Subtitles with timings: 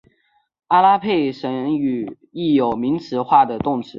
[0.69, 3.89] 阿拉佩什语亦有名词化的动词。